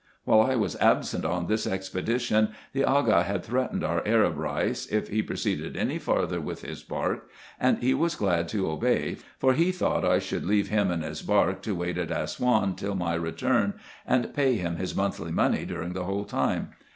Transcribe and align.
While 0.23 0.41
I 0.41 0.55
was 0.55 0.75
absent 0.77 1.25
on 1.25 1.45
this 1.45 1.67
expedition, 1.67 2.49
the 2.73 2.83
Aga 2.83 3.21
had 3.21 3.43
threatened 3.45 3.83
our 3.83 4.01
Arab 4.03 4.35
Reis, 4.37 4.87
if 4.87 5.09
he 5.09 5.21
proceeded 5.21 5.77
any 5.77 5.99
farther 5.99 6.41
with 6.41 6.63
his 6.63 6.81
bark; 6.81 7.29
and 7.59 7.77
he 7.77 7.93
was 7.93 8.15
glad 8.15 8.47
to 8.47 8.67
obey, 8.67 9.17
for 9.37 9.53
he 9.53 9.71
thought 9.71 10.03
I 10.03 10.17
should 10.17 10.43
leave 10.47 10.69
him 10.69 10.89
and 10.89 11.03
his 11.03 11.21
bark 11.21 11.61
to 11.61 11.75
wait 11.75 11.99
at 11.99 12.09
Assouan 12.09 12.75
till 12.75 12.95
my 12.95 13.13
return, 13.13 13.75
and 14.03 14.33
pay 14.33 14.55
him 14.55 14.77
his 14.77 14.95
monthly 14.95 15.31
money 15.31 15.65
during 15.67 15.93
the 15.93 16.05
whole 16.05 16.25
time. 16.25 16.69